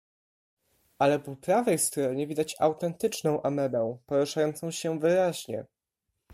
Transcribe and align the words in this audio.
"Ale 0.99 1.19
po 1.19 1.35
prawej 1.35 1.79
stronie 1.79 2.27
widać 2.27 2.55
autentyczną 2.59 3.41
amebę, 3.41 3.97
poruszającą 4.05 4.71
się 4.71 4.99
wyraźnie." 4.99 5.65